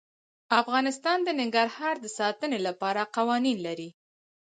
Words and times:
افغانستان 0.61 1.17
د 1.23 1.29
ننګرهار 1.39 1.95
د 2.01 2.07
ساتنې 2.17 2.59
لپاره 2.67 3.01
قوانین 3.15 3.57
لري. 3.67 3.89